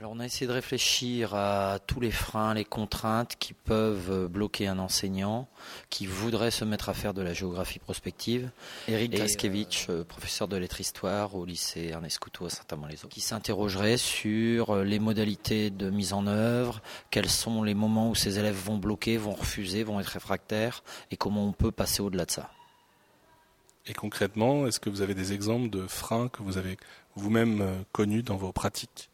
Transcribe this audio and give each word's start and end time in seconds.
alors 0.00 0.12
on 0.12 0.20
a 0.20 0.24
essayé 0.24 0.46
de 0.46 0.52
réfléchir 0.52 1.34
à 1.34 1.78
tous 1.86 2.00
les 2.00 2.10
freins, 2.10 2.54
les 2.54 2.64
contraintes 2.64 3.36
qui 3.38 3.52
peuvent 3.52 4.28
bloquer 4.28 4.66
un 4.66 4.78
enseignant 4.78 5.46
qui 5.90 6.06
voudrait 6.06 6.50
se 6.50 6.64
mettre 6.64 6.88
à 6.88 6.94
faire 6.94 7.12
de 7.12 7.20
la 7.20 7.34
géographie 7.34 7.80
prospective. 7.80 8.50
Eric 8.88 9.12
Gaskevich, 9.12 9.90
euh, 9.90 10.02
professeur 10.02 10.48
de 10.48 10.56
lettres-histoire 10.56 11.34
au 11.34 11.44
lycée 11.44 11.88
Ernest 11.88 12.18
Couteau 12.18 12.46
à 12.46 12.48
Saint-Amand-les-Eaux, 12.48 13.08
qui 13.08 13.20
s'interrogerait 13.20 13.98
sur 13.98 14.70
euh, 14.70 14.84
les 14.84 14.98
modalités 14.98 15.68
de 15.68 15.90
mise 15.90 16.14
en 16.14 16.26
œuvre, 16.26 16.80
quels 17.10 17.28
sont 17.28 17.62
les 17.62 17.74
moments 17.74 18.08
où 18.08 18.14
ces 18.14 18.38
élèves 18.38 18.56
vont 18.56 18.78
bloquer, 18.78 19.18
vont 19.18 19.34
refuser, 19.34 19.82
vont 19.82 20.00
être 20.00 20.06
réfractaires 20.06 20.82
et 21.10 21.18
comment 21.18 21.44
on 21.44 21.52
peut 21.52 21.72
passer 21.72 22.00
au-delà 22.00 22.24
de 22.24 22.30
ça. 22.30 22.50
Et 23.84 23.92
concrètement, 23.92 24.66
est-ce 24.66 24.80
que 24.80 24.88
vous 24.88 25.02
avez 25.02 25.14
des 25.14 25.34
exemples 25.34 25.68
de 25.68 25.86
freins 25.86 26.28
que 26.28 26.42
vous 26.42 26.56
avez 26.56 26.78
vous-même 27.16 27.60
euh, 27.60 27.76
connus 27.92 28.22
dans 28.22 28.36
vos 28.36 28.52
pratiques? 28.52 29.09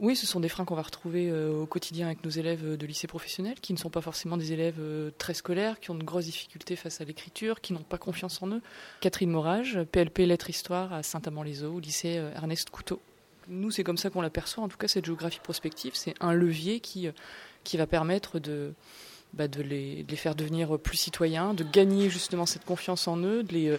Oui, 0.00 0.16
ce 0.16 0.26
sont 0.26 0.40
des 0.40 0.48
freins 0.48 0.64
qu'on 0.64 0.74
va 0.74 0.82
retrouver 0.82 1.28
euh, 1.28 1.52
au 1.52 1.66
quotidien 1.66 2.06
avec 2.06 2.24
nos 2.24 2.30
élèves 2.30 2.64
euh, 2.64 2.76
de 2.78 2.86
lycée 2.86 3.06
professionnel, 3.06 3.60
qui 3.60 3.74
ne 3.74 3.78
sont 3.78 3.90
pas 3.90 4.00
forcément 4.00 4.38
des 4.38 4.52
élèves 4.52 4.78
euh, 4.80 5.10
très 5.18 5.34
scolaires, 5.34 5.78
qui 5.78 5.90
ont 5.90 5.94
de 5.94 6.02
grosses 6.02 6.24
difficultés 6.24 6.74
face 6.74 7.02
à 7.02 7.04
l'écriture, 7.04 7.60
qui 7.60 7.74
n'ont 7.74 7.82
pas 7.82 7.98
confiance 7.98 8.40
en 8.40 8.48
eux. 8.48 8.62
Catherine 9.00 9.30
Morage, 9.30 9.78
PLP 9.92 10.20
Lettres-Histoire 10.20 10.94
à 10.94 11.02
Saint-Amand-les-Eaux, 11.02 11.74
au 11.74 11.80
lycée 11.80 12.22
Ernest 12.34 12.70
Couteau. 12.70 13.00
Nous, 13.48 13.70
c'est 13.70 13.84
comme 13.84 13.98
ça 13.98 14.08
qu'on 14.08 14.22
l'aperçoit, 14.22 14.64
en 14.64 14.68
tout 14.68 14.78
cas, 14.78 14.88
cette 14.88 15.04
géographie 15.04 15.40
prospective, 15.42 15.92
c'est 15.94 16.14
un 16.20 16.32
levier 16.32 16.80
qui, 16.80 17.08
qui 17.62 17.76
va 17.76 17.86
permettre 17.86 18.38
de, 18.38 18.72
bah, 19.34 19.48
de, 19.48 19.60
les, 19.60 20.02
de, 20.04 20.10
les, 20.10 20.16
faire 20.16 20.34
devenir 20.34 20.78
plus 20.78 20.96
citoyens, 20.96 21.52
de 21.52 21.64
gagner 21.64 22.08
justement 22.08 22.46
cette 22.46 22.64
confiance 22.64 23.06
en 23.06 23.18
eux, 23.18 23.42
de 23.42 23.52
les, 23.52 23.78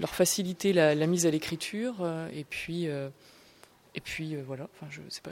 leur 0.00 0.14
faciliter 0.14 0.74
la, 0.74 0.94
la 0.94 1.06
mise 1.06 1.24
à 1.24 1.30
l'écriture, 1.30 1.94
et 2.34 2.44
puis 2.44 2.88
et 3.96 4.00
puis 4.00 4.36
euh, 4.36 4.42
voilà, 4.46 4.68
enfin 4.74 4.86
je 4.90 5.00
sais 5.08 5.22
pas. 5.22 5.30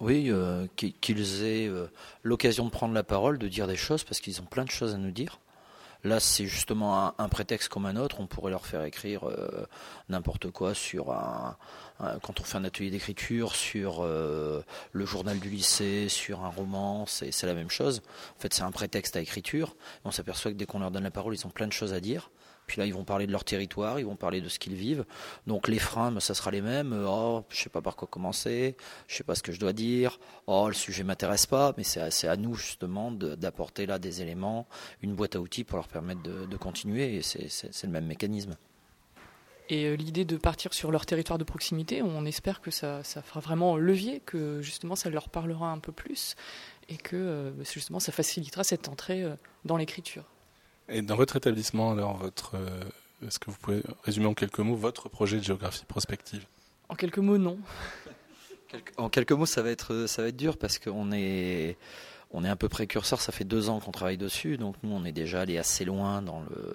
Oui, 0.00 0.26
euh, 0.28 0.68
qu'ils 0.76 1.42
aient 1.42 1.66
euh, 1.66 1.90
l'occasion 2.22 2.64
de 2.66 2.70
prendre 2.70 2.94
la 2.94 3.02
parole, 3.02 3.38
de 3.38 3.48
dire 3.48 3.66
des 3.66 3.76
choses, 3.76 4.04
parce 4.04 4.20
qu'ils 4.20 4.40
ont 4.40 4.44
plein 4.44 4.64
de 4.64 4.70
choses 4.70 4.94
à 4.94 4.98
nous 4.98 5.10
dire. 5.10 5.40
Là, 6.04 6.20
c'est 6.20 6.46
justement 6.46 7.18
un, 7.18 7.28
prétexte 7.28 7.68
comme 7.68 7.84
un 7.84 7.96
autre. 7.96 8.20
On 8.20 8.28
pourrait 8.28 8.52
leur 8.52 8.66
faire 8.66 8.84
écrire 8.84 9.28
n'importe 10.08 10.48
quoi 10.52 10.72
sur 10.72 11.10
un, 11.10 11.56
quand 12.22 12.38
on 12.38 12.44
fait 12.44 12.56
un 12.56 12.62
atelier 12.62 12.90
d'écriture, 12.90 13.56
sur 13.56 14.04
le 14.04 14.64
journal 15.04 15.40
du 15.40 15.50
lycée, 15.50 16.08
sur 16.08 16.44
un 16.44 16.50
roman, 16.50 17.04
c'est 17.06 17.42
la 17.42 17.54
même 17.54 17.68
chose. 17.68 18.00
En 18.36 18.40
fait, 18.40 18.54
c'est 18.54 18.62
un 18.62 18.70
prétexte 18.70 19.16
à 19.16 19.20
écriture. 19.20 19.74
On 20.04 20.12
s'aperçoit 20.12 20.52
que 20.52 20.56
dès 20.56 20.66
qu'on 20.66 20.78
leur 20.78 20.92
donne 20.92 21.02
la 21.02 21.10
parole, 21.10 21.34
ils 21.34 21.44
ont 21.48 21.50
plein 21.50 21.66
de 21.66 21.72
choses 21.72 21.92
à 21.92 21.98
dire. 21.98 22.30
Puis 22.68 22.78
là, 22.78 22.86
ils 22.86 22.94
vont 22.94 23.02
parler 23.02 23.26
de 23.26 23.32
leur 23.32 23.44
territoire, 23.44 23.98
ils 23.98 24.06
vont 24.06 24.14
parler 24.14 24.40
de 24.40 24.48
ce 24.48 24.60
qu'ils 24.60 24.74
vivent. 24.74 25.04
Donc 25.48 25.66
les 25.66 25.80
freins, 25.80 26.12
ben, 26.12 26.20
ça 26.20 26.34
sera 26.34 26.52
les 26.52 26.60
mêmes. 26.60 26.94
Oh, 27.08 27.42
je 27.48 27.62
sais 27.62 27.70
pas 27.70 27.80
par 27.80 27.96
quoi 27.96 28.06
commencer, 28.06 28.76
je 29.08 29.16
sais 29.16 29.24
pas 29.24 29.34
ce 29.34 29.42
que 29.42 29.50
je 29.50 29.58
dois 29.58 29.72
dire. 29.72 30.20
Oh, 30.46 30.68
le 30.68 30.74
sujet 30.74 31.02
m'intéresse 31.02 31.46
pas. 31.46 31.74
Mais 31.76 31.82
c'est 31.82 32.28
à, 32.28 32.36
nous 32.36 32.54
justement 32.54 33.10
d'apporter 33.10 33.86
là 33.86 33.98
des 33.98 34.22
éléments, 34.22 34.68
une 35.02 35.14
boîte 35.14 35.34
à 35.34 35.40
outils 35.40 35.64
pour 35.64 35.78
leur 35.78 35.88
permettre 35.88 36.22
de, 36.22 36.56
continuer. 36.56 37.16
Et 37.16 37.22
c'est 37.22 37.84
le 37.84 37.90
même 37.90 38.06
mécanisme. 38.06 38.56
Et 39.70 39.84
euh, 39.84 39.96
l'idée 39.96 40.24
de 40.24 40.36
partir 40.36 40.72
sur 40.72 40.90
leur 40.90 41.04
territoire 41.04 41.38
de 41.38 41.44
proximité, 41.44 42.02
on 42.02 42.24
espère 42.24 42.60
que 42.60 42.70
ça, 42.70 43.04
ça, 43.04 43.20
fera 43.20 43.40
vraiment 43.40 43.76
levier, 43.76 44.20
que 44.20 44.62
justement 44.62 44.96
ça 44.96 45.10
leur 45.10 45.28
parlera 45.28 45.70
un 45.70 45.78
peu 45.78 45.92
plus 45.92 46.36
et 46.88 46.96
que 46.96 47.16
euh, 47.16 47.64
justement 47.64 48.00
ça 48.00 48.12
facilitera 48.12 48.64
cette 48.64 48.88
entrée 48.88 49.22
euh, 49.22 49.34
dans 49.64 49.76
l'écriture. 49.76 50.24
Et 50.88 51.02
dans 51.02 51.16
votre 51.16 51.36
établissement, 51.36 51.92
alors, 51.92 52.16
votre, 52.16 52.54
euh, 52.54 53.26
est-ce 53.26 53.38
que 53.38 53.50
vous 53.50 53.56
pouvez 53.60 53.82
résumer 54.04 54.26
en 54.26 54.34
quelques 54.34 54.60
mots 54.60 54.74
votre 54.74 55.08
projet 55.08 55.38
de 55.38 55.44
géographie 55.44 55.84
prospective? 55.84 56.46
En 56.88 56.94
quelques 56.94 57.18
mots, 57.18 57.38
non. 57.38 57.58
En 58.96 59.08
quelques 59.08 59.32
mots, 59.32 59.46
ça 59.46 59.62
va 59.62 59.70
être, 59.70 60.06
ça 60.06 60.22
va 60.22 60.28
être 60.28 60.36
dur 60.36 60.56
parce 60.56 60.78
qu'on 60.78 61.12
est, 61.12 61.76
on 62.30 62.44
est 62.44 62.48
un 62.48 62.56
peu 62.56 62.68
précurseur, 62.68 63.20
ça 63.20 63.32
fait 63.32 63.44
deux 63.44 63.70
ans 63.70 63.80
qu'on 63.80 63.90
travaille 63.90 64.18
dessus, 64.18 64.58
donc 64.58 64.76
nous 64.82 64.90
on 64.92 65.04
est 65.04 65.12
déjà 65.12 65.40
allé 65.42 65.56
assez 65.56 65.84
loin 65.84 66.20
dans, 66.20 66.40
le, 66.40 66.74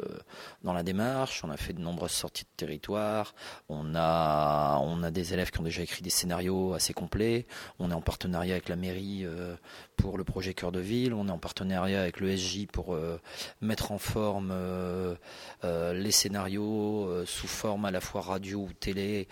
dans 0.64 0.74
la 0.74 0.82
démarche, 0.82 1.44
on 1.44 1.52
a 1.52 1.58
fait 1.58 1.74
de 1.74 1.82
nombreuses 1.82 2.12
sorties 2.12 2.44
de 2.44 2.58
territoire, 2.58 3.36
on 3.70 3.94
a, 3.96 5.12
des 5.12 5.34
élèves 5.34 5.52
qui 5.52 5.60
ont 5.60 5.64
déjà 5.64 5.84
écrit 5.84 6.02
des 6.02 6.10
scénarios 6.10 6.74
assez 6.74 6.94
complets, 6.94 7.46
on 7.78 7.92
est 7.92 7.94
en 7.94 8.02
partenariat 8.02 8.56
avec 8.56 8.68
la 8.68 8.76
mairie 8.76 9.26
euh, 9.26 9.56
pour 9.96 10.18
le 10.18 10.24
projet 10.24 10.54
Cœur 10.54 10.72
de 10.72 10.80
Ville, 10.80 11.14
on 11.14 11.28
est 11.28 11.32
en 11.32 11.38
partenariat 11.38 12.02
avec 12.02 12.20
le 12.20 12.36
SJ 12.36 12.66
pour 12.72 12.96
euh, 12.96 13.20
mettre 13.62 13.92
en 13.92 14.00
forme 14.00 14.50
euh, 14.52 15.16
les 15.62 16.12
scénarios 16.12 17.26
sous 17.26 17.48
forme 17.48 17.86
à 17.86 17.92
la 17.92 18.02
fois 18.02 18.22
radio 18.22 18.62
ou 18.62 18.74
télé, 18.74 19.28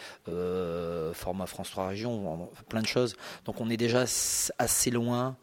format 1.13 1.45
France 1.47 1.71
3 1.71 1.87
Régions, 1.87 2.49
plein 2.69 2.81
de 2.81 2.87
choses. 2.87 3.15
Donc 3.45 3.59
on 3.59 3.69
est 3.69 3.77
déjà 3.77 4.01
assez 4.01 4.91
loin 4.91 5.35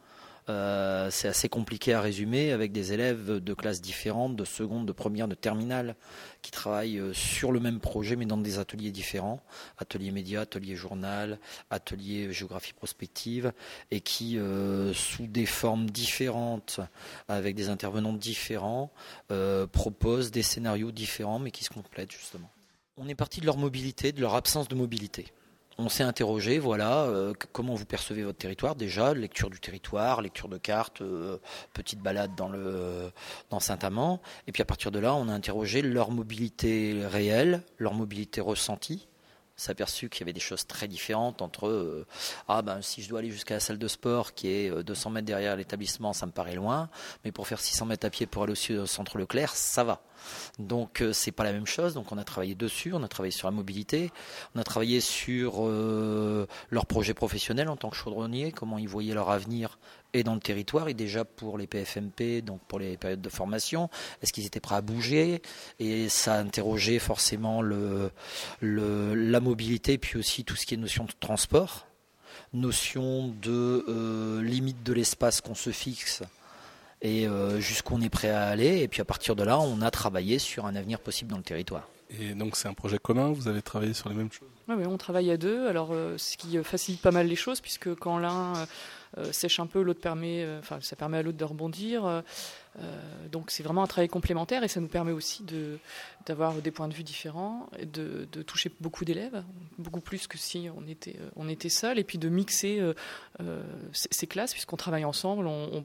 euh, 0.49 1.11
c'est 1.11 1.29
assez 1.29 1.49
compliqué 1.49 1.93
à 1.93 2.01
résumer 2.01 2.53
avec 2.53 2.73
des 2.73 2.93
élèves 2.93 3.39
de 3.39 3.55
classes 3.55 3.81
différentes, 3.81 4.37
de 4.37 4.45
seconde, 4.45 4.87
de 4.87 4.93
première, 4.93 5.29
de 5.29 5.35
terminale, 5.35 5.95
qui 6.43 6.51
travaillent 6.51 6.99
euh, 6.99 7.13
sur 7.13 7.53
le 7.53 7.61
même 7.61 7.81
projet 7.81 8.17
mais 8.17 8.27
dans 8.27 8.39
des 8.39 8.59
ateliers 8.59 8.91
différents, 8.91 9.43
atelier 9.77 10.11
média, 10.11 10.43
atelier 10.43 10.75
journal, 10.75 11.39
atelier 11.71 12.33
géographie 12.33 12.73
prospective, 12.73 13.53
et 13.91 14.01
qui, 14.01 14.39
euh, 14.39 14.93
sous 14.95 15.27
des 15.27 15.47
formes 15.47 15.91
différentes, 15.91 16.81
avec 17.29 17.55
des 17.55 17.69
intervenants 17.69 18.13
différents, 18.13 18.91
proposent 19.73 20.31
des 20.31 20.43
scénarios 20.43 20.93
différents 20.93 21.39
mais 21.39 21.51
qui 21.51 21.65
se 21.65 21.71
complètent 21.71 22.13
justement. 22.13 22.51
On 22.97 23.09
est 23.09 23.15
parti 23.15 23.41
de 23.41 23.47
leur 23.47 23.57
mobilité, 23.57 24.13
de 24.13 24.21
leur 24.21 24.35
absence 24.35 24.69
de 24.69 24.75
mobilité 24.75 25.27
on 25.79 25.89
s'est 25.89 26.03
interrogé, 26.03 26.59
voilà, 26.59 27.05
euh, 27.05 27.33
comment 27.53 27.75
vous 27.75 27.85
percevez 27.85 28.25
votre 28.25 28.39
territoire 28.39 28.75
déjà, 28.75 29.15
lecture 29.15 29.49
du 29.49 29.61
territoire, 29.61 30.21
lecture 30.21 30.49
de 30.49 30.59
cartes, 30.59 31.03
euh, 31.03 31.39
petite 31.73 32.01
balade 32.01 32.35
dans 32.35 32.49
le 32.49 33.13
dans 33.51 33.61
Saint-Amand, 33.61 34.21
et 34.49 34.53
puis 34.53 34.61
à 34.61 34.65
partir 34.65 34.91
de 34.91 34.99
là, 34.99 35.15
on 35.15 35.29
a 35.29 35.33
interrogé 35.33 35.81
leur 35.83 36.11
mobilité 36.11 37.01
réelle, 37.07 37.63
leur 37.79 37.95
mobilité 37.95 38.41
ressentie. 38.41 39.07
On 39.57 39.61
s'est 39.61 39.75
qu'il 39.75 40.21
y 40.21 40.23
avait 40.23 40.33
des 40.33 40.39
choses 40.41 40.67
très 40.67 40.87
différentes 40.87 41.43
entre 41.43 41.67
euh, 41.69 42.07
ah 42.47 42.63
ben 42.63 42.81
si 42.81 43.03
je 43.03 43.09
dois 43.09 43.21
aller 43.21 43.31
jusqu'à 43.31 43.55
la 43.55 43.61
salle 43.61 43.79
de 43.79 43.89
sport 43.89 44.35
qui 44.35 44.49
est 44.49 44.71
200 44.85 45.11
mètres 45.11 45.27
derrière 45.27 45.57
l'établissement, 45.57 46.13
ça 46.13 46.27
me 46.27 46.33
paraît 46.33 46.55
loin, 46.55 46.89
mais 47.25 47.33
pour 47.33 47.47
faire 47.47 47.61
600 47.61 47.87
mètres 47.87 48.07
à 48.07 48.11
pied 48.11 48.27
pour 48.27 48.45
aller 48.45 48.53
au 48.53 48.87
centre 48.87 49.19
Leclerc, 49.19 49.55
ça 49.55 49.85
va. 49.85 50.01
Donc 50.59 51.01
euh, 51.01 51.13
c'est 51.13 51.33
pas 51.33 51.45
la 51.45 51.53
même 51.53 51.67
chose. 51.67 51.95
Donc 51.95 52.13
on 52.13 52.19
a 52.19 52.25
travaillé 52.25 52.55
dessus, 52.55 52.93
on 52.95 53.03
a 53.03 53.09
travaillé 53.09 53.33
sur 53.33 53.49
la 53.49 53.53
mobilité, 53.53 54.11
on 54.55 54.61
a 54.61 54.65
travaillé 54.65 55.01
sur 55.01 55.67
euh, 55.67 56.47
leur 56.71 56.87
projet 56.87 57.15
professionnel 57.15 57.69
en 57.69 57.77
tant 57.77 57.91
que 57.91 57.97
chaudronnier, 57.97 58.53
comment 58.53 58.79
ils 58.79 58.89
voyaient 58.89 59.15
leur 59.15 59.31
avenir 59.31 59.79
et 60.15 60.23
dans 60.23 60.35
le 60.35 60.41
territoire. 60.41 60.89
Et 60.89 60.95
déjà 60.95 61.25
pour 61.25 61.59
les 61.59 61.67
PFMP, 61.67 62.43
donc 62.43 62.61
pour 62.69 62.79
les 62.79 62.97
périodes 62.97 63.21
de 63.21 63.29
formation, 63.29 63.91
est-ce 64.23 64.33
qu'ils 64.33 64.47
étaient 64.47 64.61
prêts 64.61 64.77
à 64.77 64.81
bouger? 64.81 65.43
Et 65.79 66.09
ça 66.09 66.35
a 66.35 66.39
interrogé 66.39 66.99
forcément 66.99 67.63
la 67.63 69.41
mobilité, 69.41 69.99
puis 69.99 70.19
aussi 70.19 70.45
tout 70.45 70.57
ce 70.57 70.67
qui 70.67 70.75
est 70.75 70.79
notion 70.79 71.05
de 71.05 71.13
transport, 71.21 71.87
notion 72.53 73.29
de 73.43 73.85
euh, 73.89 74.43
limite 74.43 74.83
de 74.83 74.93
l'espace 74.93 75.41
qu'on 75.41 75.55
se 75.55 75.71
fixe 75.71 76.23
et 77.03 77.27
euh, 77.27 77.61
jusqu'où 77.61 77.95
on 77.97 78.01
est 78.01 78.09
prêt 78.09 78.31
à 78.31 78.47
aller. 78.47 78.81
Et 78.81 78.89
puis 78.89 79.01
à 79.01 79.05
partir 79.05 79.37
de 79.37 79.43
là, 79.45 79.59
on 79.59 79.81
a 79.83 79.91
travaillé 79.91 80.39
sur 80.39 80.67
un 80.67 80.75
avenir 80.75 81.01
possible 81.01 81.31
dans 81.31 81.39
le 81.39 81.43
territoire. 81.43 81.89
Et 82.11 82.35
donc 82.35 82.57
c'est 82.57 82.69
un 82.69 82.75
projet 82.75 82.99
commun, 82.99 83.33
vous 83.33 83.49
avez 83.49 83.63
travaillé 83.63 83.93
sur 83.93 84.09
les 84.09 84.15
mêmes 84.15 84.33
choses? 84.33 84.49
Oui, 84.69 84.85
on 84.87 84.99
travaille 84.99 85.31
à 85.31 85.37
deux, 85.37 85.67
alors 85.67 85.91
euh, 85.93 86.17
ce 86.19 86.37
qui 86.37 86.63
facilite 86.63 87.01
pas 87.01 87.11
mal 87.11 87.27
les 87.27 87.37
choses, 87.37 87.61
puisque 87.61 87.95
quand 87.95 88.19
l'un 88.19 88.53
euh, 89.17 89.33
sèche 89.33 89.61
un 89.61 89.67
peu, 89.67 89.83
l'autre 89.83 90.01
permet, 90.01 90.43
euh, 90.43 90.59
enfin, 90.59 90.79
ça 90.83 90.97
permet 90.97 91.19
à 91.19 91.23
l'autre 91.23 91.39
de 91.39 91.45
rebondir. 91.45 92.23
Euh, 93.29 93.31
donc 93.31 93.51
c'est 93.51 93.63
vraiment 93.63 93.83
un 93.83 93.87
travail 93.87 94.09
complémentaire 94.09 94.65
et 94.65 94.69
ça 94.69 94.81
nous 94.81 94.89
permet 94.89 95.13
aussi 95.13 95.43
de 95.45 95.79
d'avoir 96.27 96.55
des 96.55 96.71
points 96.71 96.89
de 96.89 96.95
vue 96.95 97.05
différents, 97.05 97.71
et 97.79 97.87
de, 97.87 98.27
toucher 98.43 98.71
beaucoup 98.81 99.07
d'élèves, 99.07 99.43
beaucoup 99.79 100.01
plus 100.01 100.27
que 100.27 100.37
si 100.37 100.69
on 100.77 100.87
était 100.87 101.17
on 101.37 101.49
était 101.49 101.71
seul, 101.71 101.99
et 101.99 102.05
puis 102.05 102.19
de 102.19 102.29
mixer 102.29 102.83
ces, 103.93 104.27
classes 104.27 104.53
puisqu'on 104.53 104.77
travaille 104.77 105.07
ensemble, 105.07 105.47
on, 105.47 105.85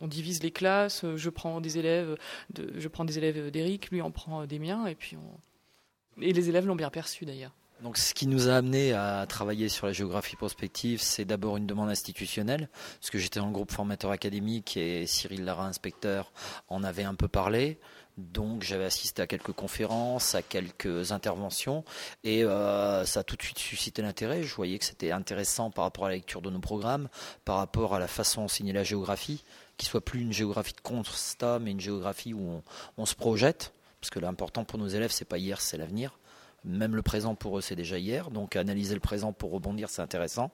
on, 0.00 0.06
divise 0.06 0.42
les 0.42 0.50
classes. 0.50 1.06
Je 1.16 1.30
prends 1.30 1.62
des 1.62 1.78
élèves, 1.78 2.18
de, 2.52 2.78
je 2.78 2.88
prends 2.88 3.06
des 3.06 3.16
élèves 3.16 3.50
d'Eric, 3.50 3.90
lui 3.90 4.02
en 4.02 4.10
prend 4.10 4.44
des 4.44 4.58
miens, 4.58 4.86
et 4.86 4.94
puis 4.94 5.16
on, 5.16 6.22
et 6.22 6.32
les 6.32 6.48
élèves 6.48 6.66
l'ont 6.66 6.76
bien 6.76 6.90
perçu 6.90 7.24
d'ailleurs. 7.24 7.52
Donc, 7.84 7.98
ce 7.98 8.14
qui 8.14 8.26
nous 8.26 8.48
a 8.48 8.54
amené 8.54 8.94
à 8.94 9.26
travailler 9.28 9.68
sur 9.68 9.86
la 9.86 9.92
géographie 9.92 10.36
prospective, 10.36 11.02
c'est 11.02 11.26
d'abord 11.26 11.58
une 11.58 11.66
demande 11.66 11.90
institutionnelle, 11.90 12.70
parce 12.98 13.10
que 13.10 13.18
j'étais 13.18 13.40
dans 13.40 13.46
le 13.46 13.52
groupe 13.52 13.70
formateur 13.70 14.10
académique 14.10 14.78
et 14.78 15.06
Cyril 15.06 15.44
Lara, 15.44 15.66
inspecteur, 15.66 16.32
en 16.68 16.82
avait 16.82 17.02
un 17.04 17.14
peu 17.14 17.28
parlé. 17.28 17.78
Donc 18.16 18.62
j'avais 18.62 18.86
assisté 18.86 19.20
à 19.20 19.26
quelques 19.26 19.52
conférences, 19.52 20.34
à 20.34 20.40
quelques 20.40 21.12
interventions, 21.12 21.84
et 22.22 22.42
euh, 22.42 23.04
ça 23.04 23.20
a 23.20 23.22
tout 23.22 23.36
de 23.36 23.42
suite 23.42 23.58
suscité 23.58 24.00
l'intérêt. 24.00 24.44
Je 24.44 24.54
voyais 24.54 24.78
que 24.78 24.86
c'était 24.86 25.10
intéressant 25.10 25.70
par 25.70 25.84
rapport 25.84 26.06
à 26.06 26.08
la 26.08 26.14
lecture 26.14 26.40
de 26.40 26.48
nos 26.48 26.60
programmes, 26.60 27.10
par 27.44 27.58
rapport 27.58 27.94
à 27.94 27.98
la 27.98 28.08
façon 28.08 28.40
d'enseigner 28.40 28.72
la 28.72 28.82
géographie, 28.82 29.44
qui 29.76 29.84
soit 29.84 30.00
plus 30.02 30.22
une 30.22 30.32
géographie 30.32 30.72
de 30.72 30.80
constat, 30.80 31.58
mais 31.58 31.72
une 31.72 31.80
géographie 31.80 32.32
où 32.32 32.62
on, 32.96 33.04
se 33.04 33.14
projette, 33.14 33.74
parce 34.00 34.08
que 34.08 34.20
l'important 34.20 34.64
pour 34.64 34.78
nos 34.78 34.88
élèves, 34.88 35.10
c'est 35.10 35.26
pas 35.26 35.36
hier, 35.36 35.60
c'est 35.60 35.76
l'avenir. 35.76 36.18
Même 36.64 36.96
le 36.96 37.02
présent 37.02 37.34
pour 37.34 37.58
eux, 37.58 37.60
c'est 37.60 37.76
déjà 37.76 37.98
hier. 37.98 38.30
Donc 38.30 38.56
analyser 38.56 38.94
le 38.94 39.00
présent 39.00 39.32
pour 39.32 39.50
rebondir, 39.50 39.90
c'est 39.90 40.02
intéressant. 40.02 40.50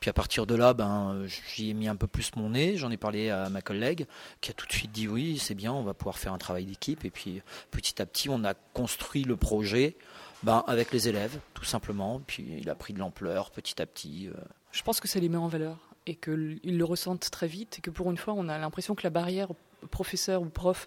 Puis 0.00 0.10
à 0.10 0.12
partir 0.12 0.46
de 0.46 0.54
là, 0.54 0.74
ben, 0.74 1.24
j'y 1.54 1.70
ai 1.70 1.74
mis 1.74 1.88
un 1.88 1.96
peu 1.96 2.06
plus 2.06 2.34
mon 2.36 2.50
nez. 2.50 2.76
J'en 2.76 2.90
ai 2.90 2.96
parlé 2.96 3.30
à 3.30 3.48
ma 3.48 3.62
collègue 3.62 4.06
qui 4.40 4.50
a 4.50 4.54
tout 4.54 4.66
de 4.66 4.72
suite 4.72 4.92
dit 4.92 5.08
oui, 5.08 5.38
c'est 5.38 5.54
bien, 5.54 5.72
on 5.72 5.82
va 5.82 5.94
pouvoir 5.94 6.18
faire 6.18 6.32
un 6.32 6.38
travail 6.38 6.66
d'équipe. 6.66 7.04
Et 7.04 7.10
puis 7.10 7.42
petit 7.70 8.00
à 8.02 8.06
petit, 8.06 8.28
on 8.28 8.44
a 8.44 8.54
construit 8.74 9.24
le 9.24 9.36
projet 9.36 9.96
ben, 10.42 10.64
avec 10.66 10.92
les 10.92 11.08
élèves, 11.08 11.38
tout 11.54 11.64
simplement. 11.64 12.20
Puis 12.26 12.46
il 12.60 12.68
a 12.70 12.74
pris 12.74 12.92
de 12.92 12.98
l'ampleur 12.98 13.50
petit 13.50 13.80
à 13.80 13.86
petit. 13.86 14.28
Euh. 14.28 14.34
Je 14.72 14.82
pense 14.82 15.00
que 15.00 15.08
ça 15.08 15.18
les 15.18 15.28
met 15.28 15.38
en 15.38 15.48
valeur 15.48 15.78
et 16.06 16.14
qu'ils 16.14 16.60
le 16.64 16.84
ressentent 16.84 17.30
très 17.30 17.46
vite 17.46 17.78
et 17.78 17.80
que 17.80 17.90
pour 17.90 18.10
une 18.10 18.16
fois, 18.16 18.34
on 18.34 18.48
a 18.48 18.58
l'impression 18.58 18.94
que 18.94 19.02
la 19.02 19.10
barrière 19.10 19.48
professeur 19.90 20.42
ou 20.42 20.46
prof 20.46 20.86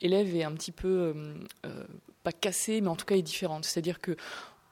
élève 0.00 0.34
est 0.34 0.44
un 0.44 0.52
petit 0.52 0.72
peu 0.72 0.88
euh, 0.88 1.34
euh, 1.64 1.75
pas 2.26 2.32
cassée, 2.32 2.80
mais 2.80 2.88
en 2.88 2.96
tout 2.96 3.06
cas 3.06 3.16
est 3.16 3.22
différente. 3.22 3.64
C'est-à-dire 3.64 4.00
que 4.00 4.16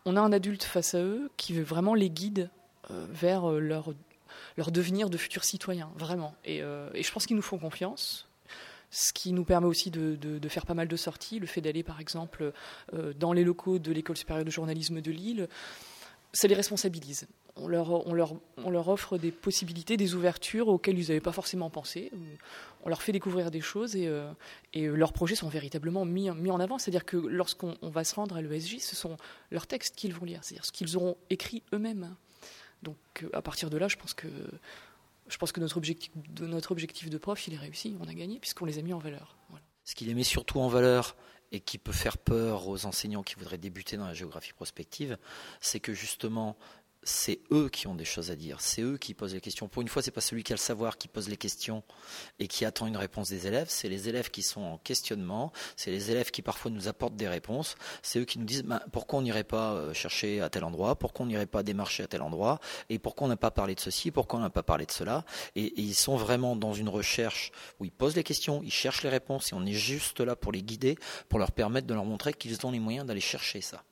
on 0.04 0.16
a 0.16 0.20
un 0.20 0.32
adulte 0.32 0.64
face 0.64 0.94
à 0.94 1.00
eux 1.00 1.30
qui 1.36 1.54
veut 1.54 1.62
vraiment 1.62 1.94
les 1.94 2.10
guide 2.10 2.50
vers 2.90 3.48
leur 3.48 3.94
leur 4.56 4.70
devenir 4.70 5.08
de 5.08 5.16
futurs 5.16 5.44
citoyens, 5.44 5.90
vraiment. 5.96 6.34
Et, 6.44 6.58
et 6.58 7.02
je 7.02 7.12
pense 7.12 7.24
qu'ils 7.24 7.36
nous 7.36 7.42
font 7.42 7.58
confiance 7.58 8.28
ce 8.94 9.12
qui 9.12 9.32
nous 9.32 9.44
permet 9.44 9.66
aussi 9.66 9.90
de, 9.90 10.48
faire 10.48 10.66
pas 10.66 10.74
mal 10.74 10.86
de 10.86 10.96
sorties. 10.96 11.40
Le 11.40 11.46
fait 11.46 11.60
d'aller, 11.60 11.82
par 11.82 12.00
exemple, 12.00 12.52
euh, 12.94 13.12
dans 13.14 13.32
les 13.32 13.42
locaux 13.42 13.80
de 13.80 13.90
l'École 13.90 14.16
supérieure 14.16 14.44
de 14.44 14.50
journalisme 14.50 15.00
de 15.00 15.10
Lille, 15.10 15.48
ça 16.34 16.48
les 16.48 16.54
responsabilise. 16.54 17.26
On 17.56 17.68
leur, 17.68 18.06
on, 18.06 18.12
leur, 18.12 18.34
on 18.58 18.70
leur, 18.70 18.88
offre 18.88 19.16
des 19.16 19.30
possibilités, 19.30 19.96
des 19.96 20.14
ouvertures 20.14 20.68
auxquelles 20.68 20.98
ils 20.98 21.08
n'avaient 21.08 21.20
pas 21.20 21.32
forcément 21.32 21.70
pensé. 21.70 22.10
On 22.82 22.88
leur 22.88 23.00
fait 23.00 23.12
découvrir 23.12 23.52
des 23.52 23.60
choses 23.60 23.94
et, 23.94 24.08
euh, 24.08 24.30
et 24.72 24.86
leurs 24.86 25.12
projets 25.12 25.36
sont 25.36 25.48
véritablement 25.48 26.04
mis, 26.04 26.28
mis 26.30 26.50
en 26.50 26.58
avant. 26.58 26.78
C'est-à-dire 26.78 27.04
que 27.04 27.16
lorsqu'on 27.16 27.76
va 27.82 28.02
se 28.02 28.16
rendre 28.16 28.36
à 28.36 28.42
l'ESJ, 28.42 28.80
ce 28.80 28.96
sont 28.96 29.16
leurs 29.52 29.68
textes 29.68 29.94
qu'ils 29.94 30.12
vont 30.12 30.26
lire, 30.26 30.40
c'est-à-dire 30.42 30.64
ce 30.64 30.72
qu'ils 30.72 30.96
auront 30.96 31.16
écrit 31.30 31.62
eux-mêmes. 31.72 32.16
Donc 32.82 32.96
à 33.32 33.40
partir 33.40 33.70
de 33.70 33.78
là, 33.78 33.86
je 33.86 33.96
pense 33.96 34.12
que 34.12 34.28
je 35.28 35.38
pense 35.38 35.52
que 35.52 35.60
notre 35.60 35.78
objectif, 35.78 36.10
de 36.34 36.46
notre 36.46 36.72
objectif 36.72 37.08
de 37.08 37.16
prof, 37.16 37.46
il 37.48 37.54
est 37.54 37.58
réussi. 37.58 37.96
On 38.00 38.08
a 38.08 38.14
gagné 38.14 38.38
puisqu'on 38.40 38.66
les 38.66 38.78
a 38.78 38.82
mis 38.82 38.92
en 38.92 38.98
valeur. 38.98 39.36
Ce 39.84 39.94
qu'il 39.94 40.08
les 40.08 40.14
met 40.14 40.24
surtout 40.24 40.60
en 40.60 40.68
valeur 40.68 41.16
et 41.52 41.60
qui 41.60 41.78
peut 41.78 41.92
faire 41.92 42.18
peur 42.18 42.68
aux 42.68 42.86
enseignants 42.86 43.22
qui 43.22 43.34
voudraient 43.34 43.58
débuter 43.58 43.96
dans 43.96 44.06
la 44.06 44.14
géographie 44.14 44.52
prospective, 44.52 45.18
c'est 45.60 45.80
que 45.80 45.94
justement, 45.94 46.56
c'est 47.04 47.40
eux 47.52 47.68
qui 47.68 47.86
ont 47.86 47.94
des 47.94 48.04
choses 48.04 48.30
à 48.30 48.36
dire, 48.36 48.60
c'est 48.60 48.82
eux 48.82 48.96
qui 48.96 49.14
posent 49.14 49.34
les 49.34 49.40
questions. 49.40 49.68
Pour 49.68 49.82
une 49.82 49.88
fois, 49.88 50.02
c'est 50.02 50.10
pas 50.10 50.20
celui 50.20 50.42
qui 50.42 50.52
a 50.52 50.56
le 50.56 50.60
savoir 50.60 50.98
qui 50.98 51.08
pose 51.08 51.28
les 51.28 51.36
questions 51.36 51.82
et 52.38 52.48
qui 52.48 52.64
attend 52.64 52.86
une 52.86 52.96
réponse 52.96 53.28
des 53.28 53.46
élèves, 53.46 53.66
c'est 53.68 53.88
les 53.88 54.08
élèves 54.08 54.30
qui 54.30 54.42
sont 54.42 54.62
en 54.62 54.78
questionnement, 54.78 55.52
c'est 55.76 55.90
les 55.90 56.10
élèves 56.10 56.30
qui 56.30 56.42
parfois 56.42 56.70
nous 56.70 56.88
apportent 56.88 57.16
des 57.16 57.28
réponses, 57.28 57.76
c'est 58.02 58.18
eux 58.20 58.24
qui 58.24 58.38
nous 58.38 58.44
disent 58.44 58.64
bah, 58.64 58.82
pourquoi 58.92 59.18
on 59.18 59.22
n'irait 59.22 59.44
pas 59.44 59.72
euh, 59.72 59.92
chercher 59.92 60.40
à 60.40 60.50
tel 60.50 60.64
endroit, 60.64 60.96
pourquoi 60.96 61.24
on 61.24 61.28
n'irait 61.28 61.46
pas 61.46 61.62
démarcher 61.62 62.02
à 62.02 62.06
tel 62.06 62.22
endroit, 62.22 62.60
et 62.88 62.98
pourquoi 62.98 63.26
on 63.26 63.28
n'a 63.28 63.36
pas 63.36 63.50
parlé 63.50 63.74
de 63.74 63.80
ceci, 63.80 64.10
pourquoi 64.10 64.38
on 64.38 64.42
n'a 64.42 64.50
pas 64.50 64.62
parlé 64.62 64.86
de 64.86 64.92
cela? 64.92 65.24
Et, 65.54 65.64
et, 65.64 65.80
ils 65.80 65.94
sont 65.94 66.16
vraiment 66.16 66.56
dans 66.56 66.72
une 66.72 66.88
recherche 66.88 67.52
où 67.78 67.84
ils 67.84 67.92
posent 67.92 68.16
les 68.16 68.24
questions, 68.24 68.62
ils 68.62 68.72
cherchent 68.72 69.02
les 69.02 69.10
réponses, 69.10 69.52
et 69.52 69.54
on 69.54 69.64
est 69.66 69.72
juste 69.72 70.20
là 70.20 70.36
pour 70.36 70.52
les 70.52 70.62
guider, 70.62 70.96
pour 71.28 71.38
leur 71.38 71.52
permettre 71.52 71.86
de 71.86 71.94
leur 71.94 72.04
montrer 72.04 72.32
qu'ils 72.32 72.64
ont 72.64 72.70
les 72.70 72.80
moyens 72.80 73.06
d'aller 73.06 73.20
chercher 73.20 73.60
ça. 73.60 73.82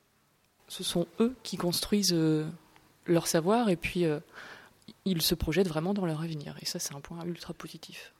Ce 0.68 0.82
sont 0.82 1.06
eux 1.20 1.34
qui 1.42 1.58
construisent 1.58 2.14
euh, 2.14 2.46
leur 3.06 3.26
savoir 3.26 3.68
et 3.68 3.76
puis 3.76 4.04
euh, 4.04 4.20
ils 5.04 5.22
se 5.22 5.34
projettent 5.34 5.68
vraiment 5.68 5.94
dans 5.94 6.06
leur 6.06 6.22
avenir. 6.22 6.56
Et 6.60 6.66
ça, 6.66 6.78
c'est 6.78 6.94
un 6.94 7.00
point 7.00 7.24
ultra 7.24 7.52
positif. 7.54 8.12